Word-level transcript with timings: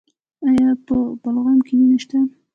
ایا 0.47 0.69
په 0.85 0.95
بلغم 1.21 1.57
کې 1.65 1.73
وینه 1.79 1.97
شته؟ 2.03 2.19